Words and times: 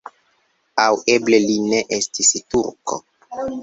Aŭ 0.85 0.95
eble 1.17 1.41
li 1.45 1.59
ne 1.69 1.85
estis 2.01 2.35
turko. 2.53 3.03